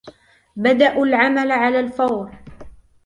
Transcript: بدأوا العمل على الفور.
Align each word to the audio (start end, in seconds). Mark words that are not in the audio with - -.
بدأوا 0.55 1.05
العمل 1.05 1.51
على 1.51 1.79
الفور. 1.79 2.31